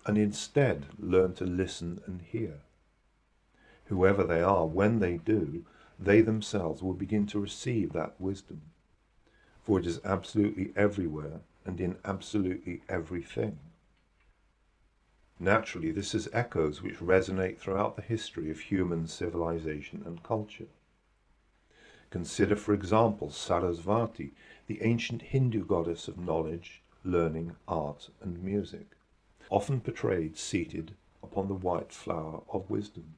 and 0.06 0.18
instead 0.18 0.88
learn 1.00 1.34
to 1.36 1.46
listen 1.46 2.02
and 2.06 2.22
hear? 2.22 2.60
Whoever 3.86 4.24
they 4.24 4.42
are, 4.42 4.66
when 4.66 5.00
they 5.00 5.18
do, 5.18 5.64
they 5.98 6.22
themselves 6.22 6.84
will 6.84 6.94
begin 6.94 7.26
to 7.28 7.40
receive 7.40 7.94
that 7.94 8.20
wisdom. 8.20 8.62
For 9.62 9.80
it 9.80 9.86
is 9.86 10.02
absolutely 10.04 10.74
everywhere 10.76 11.40
and 11.66 11.80
in 11.80 11.98
absolutely 12.06 12.82
everything. 12.88 13.60
Naturally, 15.40 15.92
this 15.92 16.14
has 16.14 16.28
echoes 16.34 16.82
which 16.82 17.00
resonate 17.00 17.60
throughout 17.60 17.96
the 17.96 18.02
history 18.02 18.50
of 18.50 18.60
human 18.60 19.06
civilization 19.08 20.02
and 20.06 20.24
culture. 20.24 20.68
Consider, 22.10 22.56
for 22.56 22.74
example, 22.74 23.30
Sarasvati, 23.30 24.32
the 24.66 24.82
ancient 24.82 25.22
Hindu 25.22 25.66
goddess 25.66 26.08
of 26.08 26.18
knowledge, 26.18 26.82
learning, 27.04 27.56
art, 27.68 28.10
and 28.22 28.42
music, 28.42 28.88
often 29.50 29.80
portrayed 29.82 30.38
seated 30.38 30.96
upon 31.22 31.48
the 31.48 31.54
white 31.54 31.92
flower 31.92 32.42
of 32.50 32.70
wisdom. 32.70 33.16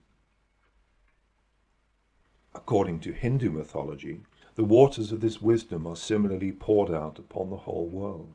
According 2.54 3.00
to 3.02 3.14
Hindu 3.14 3.52
mythology, 3.52 4.22
the 4.56 4.66
waters 4.66 5.12
of 5.12 5.22
this 5.22 5.42
wisdom 5.42 5.88
are 5.88 5.96
similarly 5.96 6.52
poured 6.52 6.92
out 6.92 7.20
upon 7.20 7.50
the 7.50 7.58
whole 7.58 7.88
world. 7.88 8.34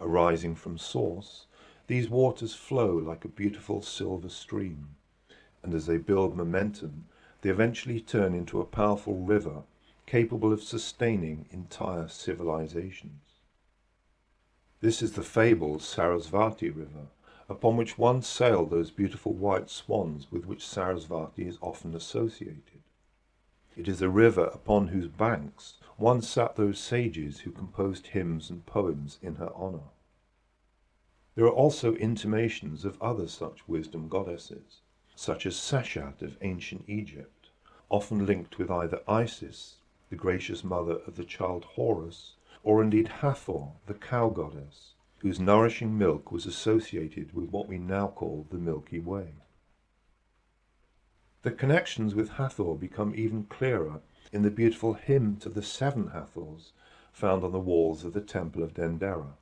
Arising 0.00 0.56
from 0.56 0.78
source, 0.78 1.46
these 1.86 2.08
waters 2.08 2.54
flow 2.54 2.96
like 2.96 3.24
a 3.24 3.28
beautiful 3.28 3.82
silver 3.82 4.28
stream, 4.28 4.96
and 5.62 5.74
as 5.74 5.86
they 5.86 5.98
build 5.98 6.36
momentum, 6.36 7.06
they 7.42 7.50
eventually 7.50 8.00
turn 8.00 8.34
into 8.34 8.60
a 8.60 8.64
powerful 8.64 9.16
river 9.16 9.62
capable 10.06 10.52
of 10.52 10.62
sustaining 10.62 11.46
entire 11.50 12.08
civilizations. 12.08 13.20
This 14.80 15.02
is 15.02 15.12
the 15.12 15.22
fabled 15.22 15.80
Sarasvati 15.80 16.68
River, 16.68 17.08
upon 17.48 17.76
which 17.76 17.98
once 17.98 18.26
sailed 18.26 18.70
those 18.70 18.90
beautiful 18.90 19.32
white 19.32 19.70
swans 19.70 20.30
with 20.30 20.46
which 20.46 20.66
Sarasvati 20.66 21.46
is 21.46 21.58
often 21.60 21.94
associated. 21.94 22.82
It 23.76 23.88
is 23.88 24.00
a 24.00 24.08
river 24.08 24.44
upon 24.46 24.88
whose 24.88 25.08
banks 25.08 25.74
once 25.98 26.28
sat 26.28 26.56
those 26.56 26.78
sages 26.78 27.40
who 27.40 27.50
composed 27.50 28.08
hymns 28.08 28.50
and 28.50 28.64
poems 28.66 29.18
in 29.22 29.36
her 29.36 29.50
honor. 29.54 29.90
There 31.34 31.46
are 31.46 31.50
also 31.50 31.94
intimations 31.94 32.84
of 32.84 33.00
other 33.02 33.26
such 33.26 33.66
wisdom 33.66 34.08
goddesses, 34.08 34.82
such 35.16 35.46
as 35.46 35.56
Seshat 35.56 36.22
of 36.22 36.38
ancient 36.42 36.84
Egypt 36.86 37.50
often 37.90 38.24
linked 38.24 38.56
with 38.58 38.70
either 38.70 39.02
Isis, 39.08 39.78
the 40.10 40.16
gracious 40.16 40.62
mother 40.62 40.98
of 41.06 41.16
the 41.16 41.24
child 41.24 41.64
Horus, 41.64 42.36
or 42.62 42.82
indeed 42.82 43.08
Hathor, 43.08 43.72
the 43.86 43.94
cow 43.94 44.28
goddess, 44.28 44.94
whose 45.18 45.40
nourishing 45.40 45.98
milk 45.98 46.30
was 46.30 46.46
associated 46.46 47.32
with 47.32 47.50
what 47.50 47.66
we 47.66 47.78
now 47.78 48.08
call 48.08 48.46
the 48.50 48.58
Milky 48.58 49.00
Way. 49.00 49.34
The 51.42 51.50
connections 51.50 52.14
with 52.14 52.30
Hathor 52.30 52.76
become 52.76 53.12
even 53.16 53.44
clearer 53.44 54.00
in 54.32 54.42
the 54.42 54.50
beautiful 54.50 54.94
hymn 54.94 55.36
to 55.38 55.48
the 55.48 55.62
seven 55.62 56.08
Hathors 56.08 56.72
found 57.12 57.42
on 57.42 57.52
the 57.52 57.58
walls 57.58 58.04
of 58.04 58.12
the 58.12 58.20
Temple 58.20 58.62
of 58.62 58.74
Dendera, 58.74 59.34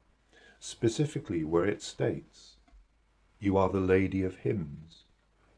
specifically 0.64 1.42
where 1.42 1.66
it 1.66 1.82
states, 1.82 2.54
You 3.40 3.56
are 3.56 3.68
the 3.68 3.80
Lady 3.80 4.22
of 4.22 4.36
Hymns, 4.36 5.02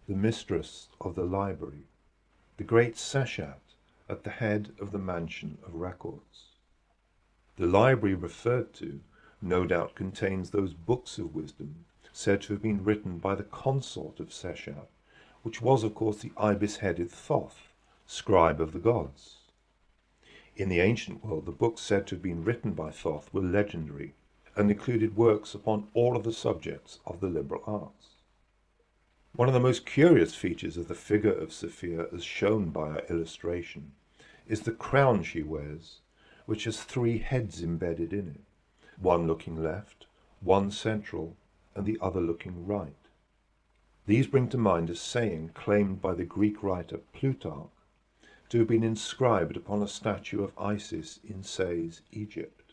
the 0.09 0.15
Mistress 0.15 0.89
of 0.99 1.15
the 1.15 1.27
Library, 1.27 1.89
the 2.57 2.65
great 2.65 2.95
Seshat 2.97 3.61
at 4.09 4.25
the 4.25 4.31
head 4.31 4.73
of 4.81 4.93
the 4.93 4.99
mansion 4.99 5.59
of 5.63 5.75
records. 5.75 6.53
The 7.57 7.67
library 7.67 8.15
referred 8.15 8.73
to 8.75 9.01
no 9.43 9.67
doubt 9.67 9.95
contains 9.95 10.49
those 10.49 10.73
books 10.73 11.19
of 11.19 11.35
wisdom 11.35 11.85
said 12.11 12.41
to 12.41 12.55
have 12.55 12.63
been 12.63 12.83
written 12.83 13.19
by 13.19 13.35
the 13.35 13.45
consort 13.45 14.21
of 14.21 14.33
Seshat, 14.33 14.89
which 15.43 15.61
was 15.61 15.85
of 15.85 15.95
course 15.95 16.23
the 16.23 16.33
ibis-headed 16.39 17.11
Thoth, 17.11 17.75
scribe 18.07 18.59
of 18.59 18.73
the 18.73 18.79
gods. 18.79 19.37
In 20.57 20.71
the 20.71 20.81
ancient 20.81 21.23
world, 21.23 21.45
the 21.45 21.53
books 21.53 21.83
said 21.83 22.07
to 22.07 22.15
have 22.15 22.23
been 22.23 22.43
written 22.43 22.73
by 22.73 22.91
Thoth 22.91 23.29
were 23.35 23.43
legendary 23.43 24.15
and 24.57 24.71
included 24.71 25.17
works 25.17 25.55
upon 25.55 25.89
all 25.95 26.17
of 26.17 26.25
the 26.25 26.33
subjects 26.33 27.01
of 27.07 27.21
the 27.21 27.29
liberal 27.29 27.63
arts. 27.67 28.09
One 29.37 29.49
of 29.49 29.55
the 29.55 29.61
most 29.61 29.85
curious 29.85 30.35
features 30.35 30.77
of 30.77 30.87
the 30.87 30.95
figure 30.95 31.33
of 31.33 31.53
Sophia, 31.53 32.07
as 32.15 32.23
shown 32.23 32.71
by 32.71 32.91
our 32.91 33.03
illustration, 33.11 33.93
is 34.47 34.61
the 34.61 34.73
crown 34.73 35.23
she 35.25 35.43
wears, 35.43 36.01
which 36.47 36.65
has 36.65 36.83
three 36.83 37.19
heads 37.19 37.63
embedded 37.63 38.13
in 38.13 38.29
it, 38.29 38.41
one 39.01 39.27
looking 39.27 39.63
left, 39.63 40.07
one 40.41 40.71
central, 40.71 41.37
and 41.75 41.87
the 41.87 41.99
other 42.01 42.21
looking 42.21 42.67
right. 42.67 42.95
These 44.07 44.27
bring 44.27 44.49
to 44.51 44.59
mind 44.59 44.91
a 44.91 44.95
saying 44.95 45.51
claimed 45.55 46.03
by 46.03 46.15
the 46.15 46.25
Greek 46.25 46.63
writer 46.63 46.99
Plutarch 47.13 47.71
to 48.51 48.59
have 48.59 48.69
been 48.69 48.85
inscribed 48.85 49.57
upon 49.57 49.83
a 49.83 49.89
statue 49.89 50.45
of 50.45 50.53
Isis 50.59 51.19
in 51.25 51.43
Sais, 51.43 52.03
Egypt. 52.13 52.64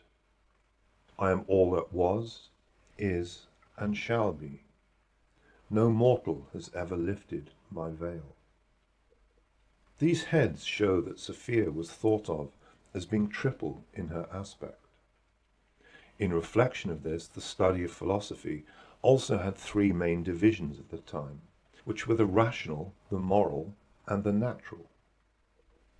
I 1.22 1.30
am 1.30 1.44
all 1.46 1.70
that 1.76 1.92
was, 1.92 2.48
is, 2.98 3.46
and 3.76 3.96
shall 3.96 4.32
be. 4.32 4.64
No 5.70 5.88
mortal 5.88 6.48
has 6.52 6.68
ever 6.74 6.96
lifted 6.96 7.52
my 7.70 7.90
veil. 7.90 8.34
These 10.00 10.24
heads 10.24 10.64
show 10.64 11.00
that 11.02 11.20
Sophia 11.20 11.70
was 11.70 11.92
thought 11.92 12.28
of 12.28 12.50
as 12.92 13.06
being 13.06 13.28
triple 13.28 13.84
in 13.94 14.08
her 14.08 14.28
aspect. 14.32 14.84
In 16.18 16.32
reflection 16.32 16.90
of 16.90 17.04
this, 17.04 17.28
the 17.28 17.40
study 17.40 17.84
of 17.84 17.92
philosophy 17.92 18.64
also 19.00 19.38
had 19.38 19.56
three 19.56 19.92
main 19.92 20.24
divisions 20.24 20.80
at 20.80 20.88
the 20.88 20.98
time, 20.98 21.42
which 21.84 22.08
were 22.08 22.16
the 22.16 22.26
rational, 22.26 22.94
the 23.10 23.20
moral, 23.20 23.76
and 24.08 24.24
the 24.24 24.32
natural. 24.32 24.90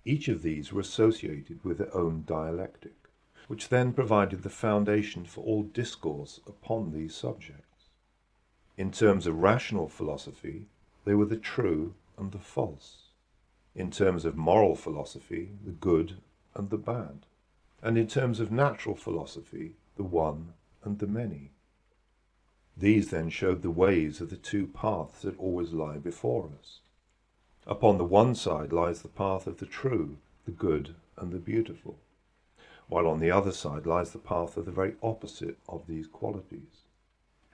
Each 0.03 0.27
of 0.27 0.41
these 0.41 0.73
were 0.73 0.81
associated 0.81 1.63
with 1.63 1.77
their 1.77 1.95
own 1.95 2.25
dialectic, 2.27 3.02
which 3.47 3.69
then 3.69 3.93
provided 3.93 4.43
the 4.43 4.49
foundation 4.49 5.25
for 5.25 5.43
all 5.43 5.63
discourse 5.63 6.39
upon 6.47 6.91
these 6.91 7.15
subjects. 7.15 7.89
In 8.77 8.91
terms 8.91 9.27
of 9.27 9.41
rational 9.41 9.87
philosophy, 9.87 10.67
they 11.05 11.13
were 11.13 11.25
the 11.25 11.37
true 11.37 11.93
and 12.17 12.31
the 12.31 12.39
false. 12.39 13.09
In 13.75 13.91
terms 13.91 14.25
of 14.25 14.35
moral 14.35 14.75
philosophy, 14.75 15.51
the 15.63 15.71
good 15.71 16.17
and 16.55 16.69
the 16.69 16.77
bad. 16.77 17.25
And 17.81 17.97
in 17.97 18.07
terms 18.07 18.39
of 18.39 18.51
natural 18.51 18.95
philosophy, 18.95 19.75
the 19.95 20.03
one 20.03 20.53
and 20.83 20.99
the 20.99 21.07
many. 21.07 21.51
These 22.75 23.09
then 23.09 23.29
showed 23.29 23.61
the 23.61 23.69
ways 23.69 24.21
of 24.21 24.29
the 24.29 24.37
two 24.37 24.67
paths 24.67 25.21
that 25.21 25.37
always 25.37 25.73
lie 25.73 25.97
before 25.97 26.49
us. 26.59 26.79
Upon 27.67 27.97
the 27.97 28.03
one 28.03 28.35
side 28.35 28.73
lies 28.73 29.01
the 29.01 29.07
path 29.07 29.47
of 29.47 29.57
the 29.57 29.65
true, 29.65 30.17
the 30.45 30.51
good, 30.51 30.95
and 31.17 31.31
the 31.31 31.39
beautiful, 31.39 31.99
while 32.87 33.07
on 33.07 33.19
the 33.19 33.31
other 33.31 33.51
side 33.51 33.85
lies 33.85 34.11
the 34.11 34.19
path 34.19 34.57
of 34.57 34.65
the 34.65 34.71
very 34.71 34.95
opposite 35.01 35.57
of 35.67 35.87
these 35.87 36.07
qualities. 36.07 36.83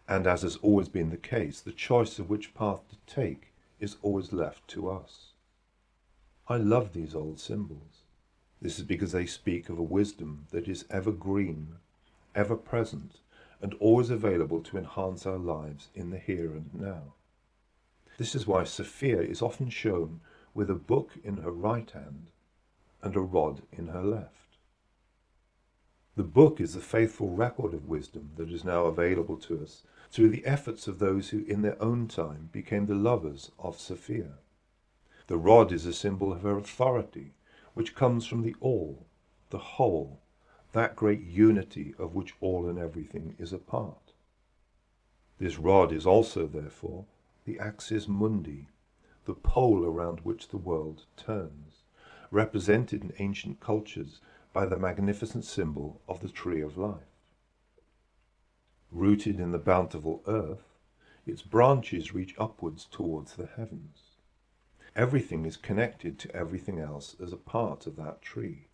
And 0.07 0.25
as 0.25 0.41
has 0.41 0.55
always 0.57 0.89
been 0.89 1.09
the 1.09 1.17
case, 1.17 1.61
the 1.61 1.71
choice 1.71 2.19
of 2.19 2.29
which 2.29 2.53
path 2.53 2.81
to 2.89 3.13
take 3.13 3.53
is 3.79 3.97
always 4.01 4.33
left 4.33 4.67
to 4.69 4.89
us. 4.89 5.33
I 6.47 6.57
love 6.57 6.93
these 6.93 7.13
old 7.13 7.39
symbols. 7.39 8.05
This 8.61 8.79
is 8.79 8.85
because 8.85 9.11
they 9.11 9.25
speak 9.25 9.69
of 9.69 9.77
a 9.77 9.83
wisdom 9.83 10.47
that 10.51 10.67
is 10.67 10.85
ever 10.89 11.11
green, 11.11 11.75
ever 12.35 12.55
present, 12.55 13.19
and 13.61 13.75
always 13.75 14.09
available 14.09 14.61
to 14.61 14.77
enhance 14.77 15.25
our 15.25 15.37
lives 15.37 15.89
in 15.93 16.09
the 16.09 16.17
here 16.17 16.51
and 16.51 16.73
now. 16.73 17.13
This 18.17 18.35
is 18.35 18.47
why 18.47 18.63
Sophia 18.63 19.21
is 19.21 19.41
often 19.41 19.69
shown 19.69 20.21
with 20.53 20.69
a 20.69 20.75
book 20.75 21.11
in 21.23 21.37
her 21.37 21.51
right 21.51 21.89
hand 21.91 22.31
and 23.01 23.15
a 23.15 23.21
rod 23.21 23.61
in 23.71 23.87
her 23.87 24.03
left. 24.03 24.48
The 26.19 26.25
book 26.25 26.59
is 26.59 26.73
the 26.73 26.81
faithful 26.81 27.29
record 27.29 27.73
of 27.73 27.87
wisdom 27.87 28.31
that 28.35 28.51
is 28.51 28.65
now 28.65 28.87
available 28.87 29.37
to 29.37 29.63
us 29.63 29.83
through 30.11 30.31
the 30.31 30.45
efforts 30.45 30.85
of 30.85 30.99
those 30.99 31.29
who 31.29 31.45
in 31.45 31.61
their 31.61 31.81
own 31.81 32.09
time 32.09 32.49
became 32.51 32.87
the 32.87 32.93
lovers 32.93 33.53
of 33.57 33.79
Sophia. 33.79 34.33
The 35.27 35.37
rod 35.37 35.71
is 35.71 35.85
a 35.85 35.93
symbol 35.93 36.33
of 36.33 36.41
her 36.41 36.57
authority, 36.57 37.35
which 37.73 37.95
comes 37.95 38.25
from 38.25 38.41
the 38.41 38.53
all, 38.59 39.05
the 39.49 39.59
whole, 39.59 40.19
that 40.73 40.97
great 40.97 41.21
unity 41.21 41.95
of 41.97 42.15
which 42.15 42.35
all 42.41 42.67
and 42.67 42.77
everything 42.77 43.37
is 43.39 43.53
a 43.53 43.57
part. 43.57 44.11
This 45.37 45.57
rod 45.57 45.93
is 45.93 46.05
also, 46.05 46.47
therefore, 46.47 47.05
the 47.45 47.57
axis 47.59 48.09
mundi, 48.09 48.67
the 49.23 49.35
pole 49.35 49.85
around 49.85 50.19
which 50.25 50.49
the 50.49 50.57
world 50.57 51.05
turns, 51.15 51.85
represented 52.29 53.05
in 53.05 53.13
ancient 53.19 53.61
cultures 53.61 54.19
by 54.53 54.65
the 54.65 54.77
magnificent 54.77 55.45
symbol 55.45 56.01
of 56.07 56.21
the 56.21 56.29
tree 56.29 56.61
of 56.61 56.77
life. 56.77 57.03
Rooted 58.91 59.39
in 59.39 59.51
the 59.51 59.59
bountiful 59.59 60.23
earth, 60.27 60.77
its 61.25 61.41
branches 61.41 62.13
reach 62.13 62.33
upwards 62.39 62.85
towards 62.85 63.35
the 63.35 63.45
heavens. 63.45 64.15
Everything 64.95 65.45
is 65.45 65.57
connected 65.57 66.17
to 66.19 66.35
everything 66.35 66.79
else 66.79 67.15
as 67.21 67.31
a 67.31 67.37
part 67.37 67.85
of 67.85 67.95
that 67.97 68.21
tree. 68.21 68.67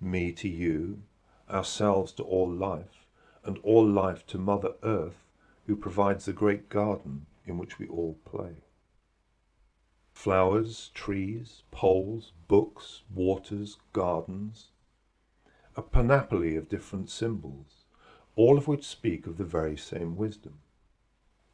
Me 0.00 0.30
to 0.32 0.48
you, 0.48 1.02
ourselves 1.50 2.12
to 2.12 2.22
all 2.22 2.48
life, 2.48 3.06
and 3.44 3.58
all 3.64 3.86
life 3.86 4.26
to 4.28 4.38
Mother 4.38 4.74
Earth, 4.82 5.24
who 5.66 5.74
provides 5.74 6.26
the 6.26 6.32
great 6.32 6.68
garden 6.68 7.26
in 7.44 7.58
which 7.58 7.78
we 7.78 7.88
all 7.88 8.16
play. 8.24 8.56
Flowers, 10.12 10.90
trees, 10.94 11.62
poles, 11.70 12.32
books, 12.46 13.02
waters, 13.12 13.78
gardens, 13.92 14.70
a 15.78 15.82
panoply 15.82 16.56
of 16.56 16.68
different 16.68 17.08
symbols, 17.08 17.84
all 18.34 18.58
of 18.58 18.66
which 18.66 18.84
speak 18.84 19.28
of 19.28 19.36
the 19.36 19.44
very 19.44 19.76
same 19.76 20.16
wisdom. 20.16 20.54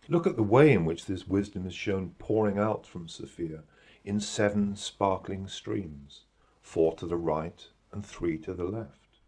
Look 0.08 0.26
at 0.26 0.36
the 0.36 0.42
way 0.42 0.72
in 0.72 0.86
which 0.86 1.04
this 1.04 1.28
wisdom 1.28 1.66
is 1.66 1.74
shown 1.74 2.14
pouring 2.18 2.58
out 2.58 2.86
from 2.86 3.06
Sophia 3.06 3.64
in 4.02 4.20
seven 4.20 4.76
sparkling 4.76 5.46
streams, 5.46 6.24
four 6.62 6.94
to 6.94 7.06
the 7.06 7.18
right 7.18 7.68
and 7.92 8.04
three 8.04 8.38
to 8.38 8.54
the 8.54 8.64
left. 8.64 9.18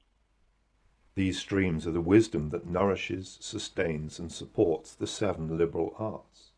These 1.14 1.38
streams 1.38 1.86
are 1.86 1.92
the 1.92 2.00
wisdom 2.00 2.48
that 2.48 2.66
nourishes, 2.66 3.36
sustains, 3.38 4.18
and 4.18 4.32
supports 4.32 4.94
the 4.94 5.06
seven 5.06 5.58
liberal 5.58 5.94
arts, 5.98 6.52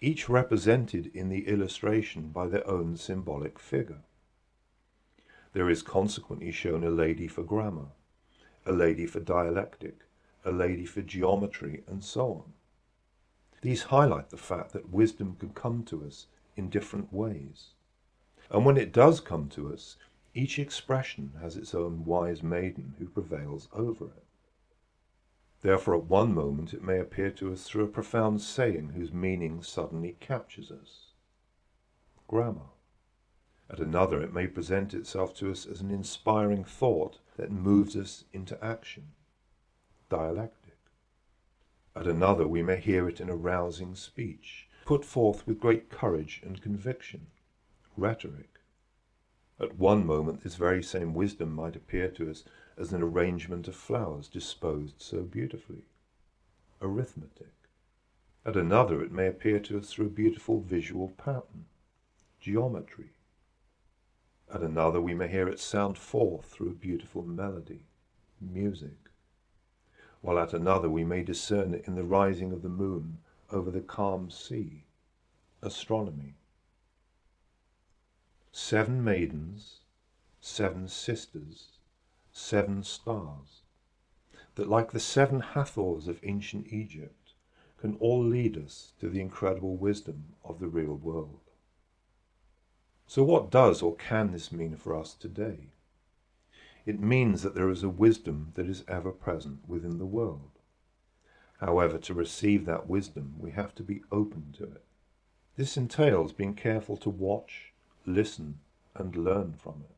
each 0.00 0.28
represented 0.28 1.12
in 1.14 1.28
the 1.28 1.46
illustration 1.46 2.30
by 2.30 2.48
their 2.48 2.68
own 2.68 2.96
symbolic 2.96 3.60
figure. 3.60 4.02
There 5.56 5.70
is 5.70 5.80
consequently 5.80 6.52
shown 6.52 6.84
a 6.84 6.90
lady 6.90 7.26
for 7.26 7.42
grammar, 7.42 7.86
a 8.66 8.72
lady 8.72 9.06
for 9.06 9.20
dialectic, 9.20 10.00
a 10.44 10.52
lady 10.52 10.84
for 10.84 11.00
geometry, 11.00 11.82
and 11.86 12.04
so 12.04 12.30
on. 12.30 12.52
These 13.62 13.84
highlight 13.84 14.28
the 14.28 14.36
fact 14.36 14.74
that 14.74 14.90
wisdom 14.90 15.34
can 15.40 15.54
come 15.54 15.82
to 15.84 16.04
us 16.04 16.26
in 16.56 16.68
different 16.68 17.10
ways. 17.10 17.68
And 18.50 18.66
when 18.66 18.76
it 18.76 18.92
does 18.92 19.18
come 19.20 19.48
to 19.48 19.72
us, 19.72 19.96
each 20.34 20.58
expression 20.58 21.32
has 21.40 21.56
its 21.56 21.74
own 21.74 22.04
wise 22.04 22.42
maiden 22.42 22.94
who 22.98 23.08
prevails 23.08 23.70
over 23.72 24.08
it. 24.08 24.24
Therefore, 25.62 25.96
at 25.96 26.04
one 26.04 26.34
moment 26.34 26.74
it 26.74 26.84
may 26.84 26.98
appear 26.98 27.30
to 27.30 27.50
us 27.50 27.62
through 27.62 27.84
a 27.84 27.88
profound 27.88 28.42
saying 28.42 28.90
whose 28.90 29.10
meaning 29.10 29.62
suddenly 29.62 30.18
captures 30.20 30.70
us. 30.70 31.14
Grammar. 32.28 32.75
At 33.68 33.80
another, 33.80 34.22
it 34.22 34.32
may 34.32 34.46
present 34.46 34.94
itself 34.94 35.34
to 35.36 35.50
us 35.50 35.66
as 35.66 35.80
an 35.80 35.90
inspiring 35.90 36.64
thought 36.64 37.18
that 37.36 37.50
moves 37.50 37.96
us 37.96 38.24
into 38.32 38.62
action. 38.64 39.08
Dialectic. 40.08 40.78
At 41.94 42.06
another, 42.06 42.46
we 42.46 42.62
may 42.62 42.78
hear 42.78 43.08
it 43.08 43.20
in 43.20 43.28
a 43.28 43.34
rousing 43.34 43.94
speech, 43.94 44.68
put 44.84 45.04
forth 45.04 45.46
with 45.46 45.58
great 45.58 45.90
courage 45.90 46.42
and 46.44 46.62
conviction. 46.62 47.26
Rhetoric. 47.96 48.60
At 49.58 49.78
one 49.78 50.04
moment 50.04 50.42
this 50.42 50.56
very 50.56 50.82
same 50.82 51.14
wisdom 51.14 51.52
might 51.52 51.74
appear 51.74 52.10
to 52.10 52.30
us 52.30 52.44
as 52.76 52.92
an 52.92 53.02
arrangement 53.02 53.66
of 53.66 53.74
flowers 53.74 54.28
disposed 54.28 55.00
so 55.00 55.22
beautifully. 55.22 55.86
Arithmetic. 56.82 57.54
At 58.44 58.56
another 58.56 59.02
it 59.02 59.10
may 59.10 59.26
appear 59.26 59.58
to 59.60 59.78
us 59.78 59.90
through 59.90 60.06
a 60.06 60.10
beautiful 60.10 60.60
visual 60.60 61.08
pattern. 61.16 61.64
Geometry. 62.38 63.15
At 64.52 64.62
another 64.62 65.00
we 65.00 65.14
may 65.14 65.28
hear 65.28 65.48
it 65.48 65.58
sound 65.58 65.98
forth 65.98 66.46
through 66.46 66.70
a 66.70 66.74
beautiful 66.74 67.22
melody. 67.22 67.86
Music. 68.40 69.10
While 70.20 70.38
at 70.38 70.54
another 70.54 70.88
we 70.88 71.04
may 71.04 71.22
discern 71.22 71.74
it 71.74 71.86
in 71.86 71.94
the 71.94 72.04
rising 72.04 72.52
of 72.52 72.62
the 72.62 72.68
moon 72.68 73.18
over 73.50 73.70
the 73.70 73.80
calm 73.80 74.30
sea. 74.30 74.84
Astronomy 75.62 76.34
seven 78.56 79.04
maidens, 79.04 79.80
seven 80.40 80.88
sisters, 80.88 81.78
seven 82.32 82.82
stars, 82.82 83.60
that 84.54 84.66
like 84.66 84.92
the 84.92 84.98
seven 84.98 85.40
Hathors 85.40 86.08
of 86.08 86.18
ancient 86.22 86.66
Egypt, 86.72 87.34
can 87.76 87.96
all 87.96 88.24
lead 88.24 88.56
us 88.56 88.94
to 88.98 89.10
the 89.10 89.20
incredible 89.20 89.76
wisdom 89.76 90.34
of 90.42 90.58
the 90.58 90.68
real 90.68 90.94
world. 90.94 91.45
So 93.06 93.22
what 93.22 93.50
does 93.50 93.82
or 93.82 93.94
can 93.94 94.32
this 94.32 94.50
mean 94.50 94.76
for 94.76 94.98
us 94.98 95.14
today? 95.14 95.68
It 96.84 97.00
means 97.00 97.42
that 97.42 97.54
there 97.54 97.70
is 97.70 97.82
a 97.82 97.88
wisdom 97.88 98.52
that 98.54 98.68
is 98.68 98.84
ever 98.88 99.10
present 99.10 99.68
within 99.68 99.98
the 99.98 100.06
world. 100.06 100.50
However, 101.60 101.98
to 101.98 102.14
receive 102.14 102.66
that 102.66 102.88
wisdom, 102.88 103.36
we 103.38 103.52
have 103.52 103.74
to 103.76 103.82
be 103.82 104.02
open 104.12 104.52
to 104.58 104.64
it. 104.64 104.84
This 105.56 105.76
entails 105.76 106.32
being 106.32 106.54
careful 106.54 106.96
to 106.98 107.08
watch, 107.08 107.72
listen, 108.04 108.58
and 108.94 109.16
learn 109.16 109.54
from 109.54 109.84
it. 109.88 109.96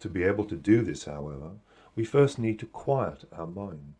To 0.00 0.08
be 0.08 0.24
able 0.24 0.44
to 0.46 0.56
do 0.56 0.82
this, 0.82 1.04
however, 1.04 1.52
we 1.94 2.04
first 2.04 2.38
need 2.38 2.58
to 2.58 2.66
quiet 2.66 3.24
our 3.32 3.46
mind. 3.46 3.94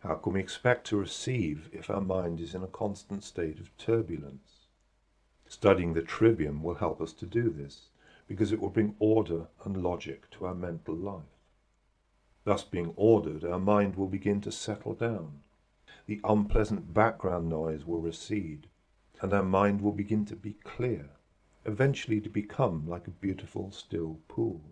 How 0.00 0.16
can 0.16 0.34
we 0.34 0.40
expect 0.40 0.86
to 0.88 0.96
receive 0.96 1.70
if 1.72 1.88
our 1.88 2.00
mind 2.00 2.40
is 2.40 2.54
in 2.54 2.62
a 2.62 2.68
constant 2.68 3.24
state 3.24 3.60
of 3.60 3.76
turbulence? 3.78 4.59
Studying 5.50 5.94
the 5.94 6.00
trivium 6.00 6.62
will 6.62 6.76
help 6.76 7.00
us 7.00 7.12
to 7.12 7.26
do 7.26 7.50
this, 7.50 7.88
because 8.28 8.52
it 8.52 8.60
will 8.60 8.70
bring 8.70 8.94
order 9.00 9.48
and 9.64 9.82
logic 9.82 10.30
to 10.30 10.46
our 10.46 10.54
mental 10.54 10.94
life. 10.94 11.24
Thus 12.44 12.62
being 12.62 12.92
ordered, 12.94 13.44
our 13.44 13.58
mind 13.58 13.96
will 13.96 14.06
begin 14.06 14.40
to 14.42 14.52
settle 14.52 14.94
down. 14.94 15.40
The 16.06 16.20
unpleasant 16.22 16.94
background 16.94 17.48
noise 17.48 17.84
will 17.84 18.00
recede, 18.00 18.68
and 19.20 19.34
our 19.34 19.42
mind 19.42 19.80
will 19.80 19.90
begin 19.90 20.24
to 20.26 20.36
be 20.36 20.52
clear, 20.52 21.10
eventually 21.66 22.20
to 22.20 22.28
become 22.28 22.88
like 22.88 23.08
a 23.08 23.10
beautiful 23.10 23.72
still 23.72 24.20
pool. 24.28 24.62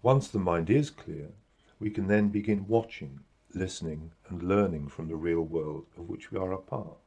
Once 0.00 0.28
the 0.28 0.38
mind 0.38 0.70
is 0.70 0.90
clear, 0.90 1.32
we 1.80 1.90
can 1.90 2.06
then 2.06 2.28
begin 2.28 2.68
watching, 2.68 3.18
listening, 3.52 4.12
and 4.28 4.44
learning 4.44 4.86
from 4.86 5.08
the 5.08 5.16
real 5.16 5.42
world 5.42 5.86
of 5.98 6.08
which 6.08 6.30
we 6.30 6.38
are 6.38 6.52
a 6.52 6.58
part. 6.58 6.98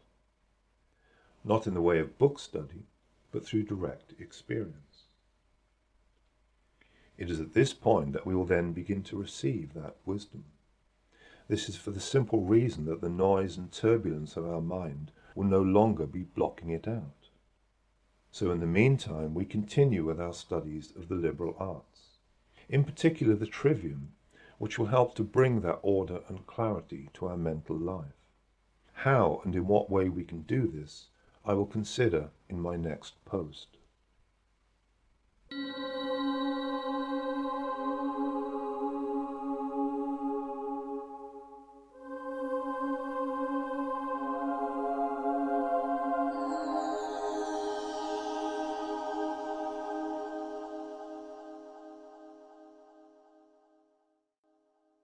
Not 1.44 1.68
in 1.68 1.74
the 1.74 1.82
way 1.82 2.00
of 2.00 2.18
book 2.18 2.40
study, 2.40 2.86
but 3.32 3.46
through 3.46 3.64
direct 3.64 4.14
experience. 4.20 5.06
It 7.18 7.30
is 7.30 7.40
at 7.40 7.54
this 7.54 7.74
point 7.74 8.14
that 8.14 8.26
we 8.26 8.36
will 8.36 8.46
then 8.46 8.72
begin 8.72 9.04
to 9.04 9.18
receive 9.18 9.74
that 9.74 9.96
wisdom. 10.06 10.46
This 11.48 11.68
is 11.68 11.76
for 11.76 11.92
the 11.92 12.00
simple 12.00 12.42
reason 12.42 12.86
that 12.86 13.02
the 13.02 13.10
noise 13.10 13.58
and 13.58 13.72
turbulence 13.72 14.38
of 14.38 14.46
our 14.46 14.62
mind 14.62 15.12
will 15.36 15.46
no 15.46 15.62
longer 15.62 16.06
be 16.06 16.24
blocking 16.24 16.70
it 16.70 16.88
out. 16.88 17.30
So 18.32 18.52
in 18.52 18.60
the 18.60 18.68
meantime, 18.68 19.34
we 19.34 19.46
continue 19.46 20.06
with 20.06 20.22
our 20.22 20.34
studies 20.34 20.94
of 20.96 21.08
the 21.08 21.16
liberal 21.16 21.56
arts, 21.58 22.20
in 22.70 22.84
particular 22.84 23.36
the 23.36 23.48
trivium, 23.48 24.14
which 24.60 24.78
will 24.78 24.88
help 24.88 25.16
to 25.16 25.24
bring 25.24 25.62
that 25.62 25.80
order 25.82 26.22
and 26.28 26.46
clarity 26.46 27.10
to 27.16 27.28
our 27.28 27.38
mental 27.38 27.78
life. 27.78 28.14
How 28.94 29.42
and 29.44 29.56
in 29.56 29.66
what 29.66 29.90
way 29.90 30.10
we 30.10 30.24
can 30.24 30.44
do 30.44 30.68
this, 30.68 31.08
I 31.46 31.54
will 31.54 31.66
consider 31.66 32.30
in 32.50 32.62
my 32.62 32.76
next 32.76 33.14
post. 33.26 33.79